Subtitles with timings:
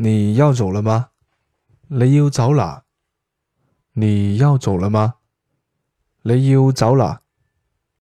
[0.00, 1.10] 你要走了吗？
[1.88, 2.84] 你要走啦
[3.94, 5.14] 你要走了吗？
[6.22, 7.22] 你要走啦